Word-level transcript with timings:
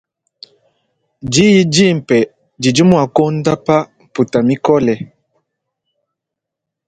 Diyi 1.31 1.61
dimpe 1.73 2.17
didi 2.61 2.81
mua 2.89 3.03
kuondopa 3.15 3.75
mputa 4.03 4.39
mikole. 4.47 4.95